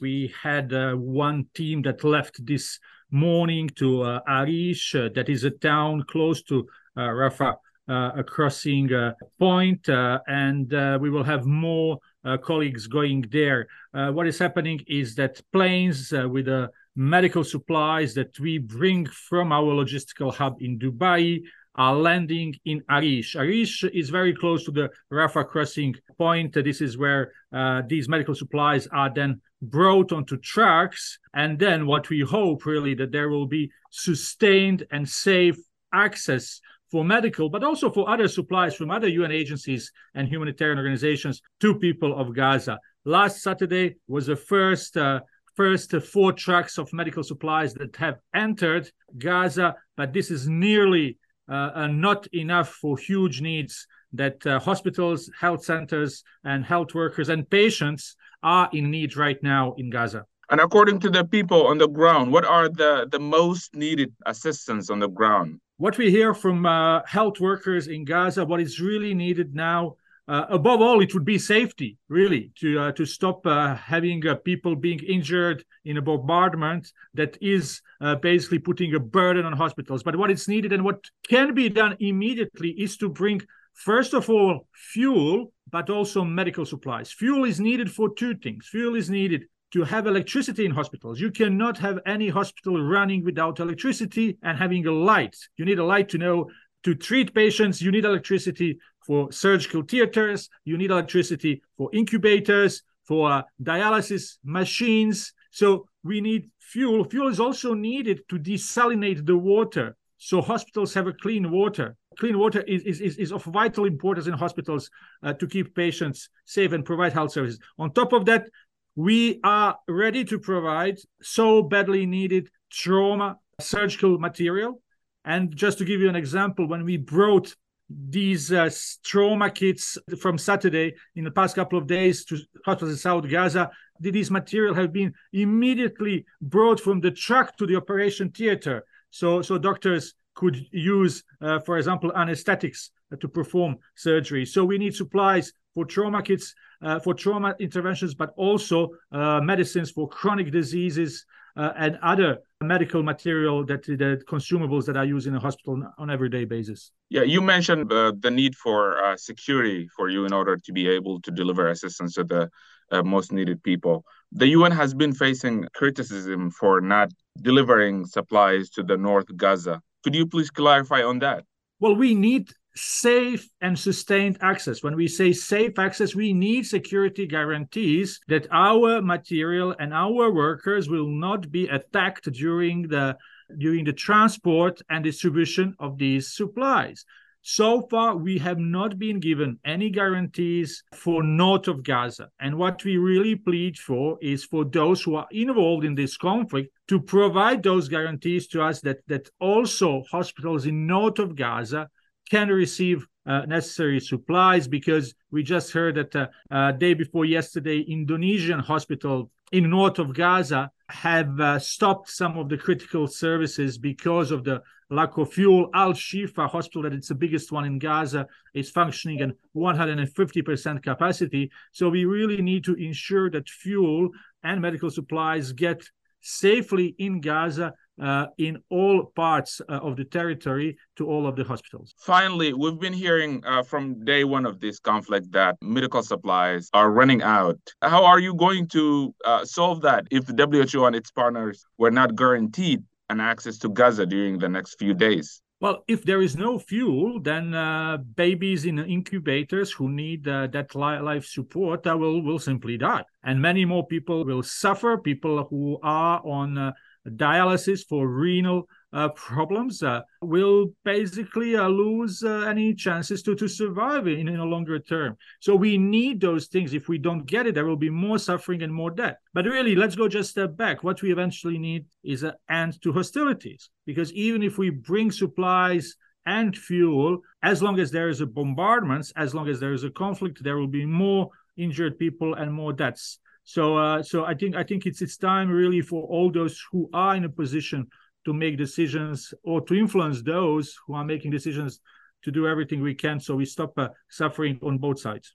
[0.00, 2.78] We had uh, one team that left this
[3.10, 7.56] morning to uh, Arish, uh, that is a town close to Rafah,
[7.88, 8.90] uh, a crossing
[9.38, 11.98] point, and we will have more
[12.42, 13.68] colleagues going there.
[13.92, 16.48] what is happening is that planes with
[16.96, 21.42] medical supplies that we bring from our logistical hub in Dubai
[21.76, 23.36] are landing in Arish.
[23.36, 26.54] Arish is very close to the Rafah crossing point.
[26.54, 31.18] This is where uh, these medical supplies are then brought onto trucks.
[31.34, 35.56] And then what we hope really that there will be sustained and safe
[35.92, 41.42] access for medical, but also for other supplies from other UN agencies and humanitarian organizations
[41.60, 42.78] to people of Gaza.
[43.04, 45.20] Last Saturday was the first uh,
[45.56, 51.18] first four trucks of medical supplies that have entered Gaza, but this is nearly
[51.48, 57.48] uh, not enough for huge needs that uh, hospitals, health centers, and health workers and
[57.48, 60.24] patients are in need right now in Gaza.
[60.50, 64.90] And according to the people on the ground, what are the, the most needed assistance
[64.90, 65.60] on the ground?
[65.78, 69.96] What we hear from uh, health workers in Gaza, what is really needed now
[70.28, 74.34] uh, above all, it would be safety, really, to uh, to stop uh, having uh,
[74.34, 80.02] people being injured in a bombardment that is uh, basically putting a burden on hospitals.
[80.02, 83.40] But what is needed and what can be done immediately is to bring,
[83.74, 87.12] first of all, fuel, but also medical supplies.
[87.12, 88.66] Fuel is needed for two things.
[88.66, 91.20] Fuel is needed to have electricity in hospitals.
[91.20, 95.36] You cannot have any hospital running without electricity and having a light.
[95.56, 96.50] You need a light to know
[96.86, 103.30] to treat patients, you need electricity for surgical theaters, you need electricity for incubators, for
[103.30, 105.32] uh, dialysis machines.
[105.50, 107.04] So we need fuel.
[107.04, 111.96] Fuel is also needed to desalinate the water so hospitals have a clean water.
[112.18, 114.90] Clean water is, is, is of vital importance in hospitals
[115.22, 117.58] uh, to keep patients safe and provide health services.
[117.78, 118.48] On top of that,
[118.94, 124.80] we are ready to provide so badly needed trauma surgical material.
[125.24, 127.54] And just to give you an example, when we brought
[127.88, 128.68] these uh,
[129.04, 133.70] trauma kits from Saturday in the past couple of days to hospitals in South Gaza.
[134.00, 139.56] These material have been immediately brought from the truck to the operation theater, so so
[139.56, 144.44] doctors could use, uh, for example, anesthetics to perform surgery.
[144.44, 149.90] So we need supplies for trauma kits, uh, for trauma interventions, but also uh, medicines
[149.90, 151.24] for chronic diseases
[151.56, 156.10] uh, and other medical material that the consumables that are used in a hospital on
[156.10, 156.90] everyday basis.
[157.10, 160.88] Yeah, you mentioned uh, the need for uh, security for you in order to be
[160.88, 162.50] able to deliver assistance to the
[162.90, 164.04] uh, most needed people.
[164.32, 169.82] The UN has been facing criticism for not delivering supplies to the North Gaza.
[170.02, 171.44] Could you please clarify on that?
[171.80, 174.82] Well, we need safe and sustained access.
[174.82, 180.88] When we say safe access, we need security guarantees that our material and our workers
[180.88, 183.16] will not be attacked during the
[183.58, 187.04] during the transport and distribution of these supplies.
[187.48, 192.28] So far, we have not been given any guarantees for north of Gaza.
[192.40, 196.70] And what we really plead for is for those who are involved in this conflict
[196.88, 201.88] to provide those guarantees to us that, that also hospitals in north of Gaza
[202.30, 207.80] can receive uh, necessary supplies because we just heard that uh, uh, day before yesterday
[207.80, 214.30] indonesian hospital in north of gaza have uh, stopped some of the critical services because
[214.30, 215.68] of the lack of fuel.
[215.74, 221.50] Al shifa hospital that it's the biggest one in gaza is functioning at 150% capacity.
[221.72, 224.10] So we really need to ensure that fuel
[224.42, 225.82] and medical supplies get
[226.20, 231.44] safely in gaza uh, in all parts uh, of the territory to all of the
[231.44, 231.94] hospitals.
[231.98, 236.90] Finally, we've been hearing uh, from day one of this conflict that medical supplies are
[236.90, 237.58] running out.
[237.82, 241.90] How are you going to uh, solve that if the WHO and its partners were
[241.90, 245.42] not guaranteed an access to Gaza during the next few days?
[245.58, 250.74] Well, if there is no fuel, then uh, babies in incubators who need uh, that
[250.74, 254.98] life support uh, will will simply die, and many more people will suffer.
[254.98, 256.72] People who are on uh,
[257.10, 263.46] dialysis for renal uh, problems uh, will basically uh, lose uh, any chances to, to
[263.46, 265.16] survive in, in a longer term.
[265.40, 266.72] So we need those things.
[266.72, 269.16] If we don't get it, there will be more suffering and more death.
[269.34, 270.82] But really, let's go just step back.
[270.82, 273.68] What we eventually need is an end to hostilities.
[273.84, 275.94] Because even if we bring supplies
[276.24, 279.90] and fuel, as long as there is a bombardment, as long as there is a
[279.90, 283.18] conflict, there will be more injured people and more deaths.
[283.48, 286.90] So, uh, so I think I think it's it's time really for all those who
[286.92, 287.86] are in a position
[288.24, 291.80] to make decisions or to influence those who are making decisions
[292.24, 295.32] to do everything we can so we stop uh, suffering on both sides.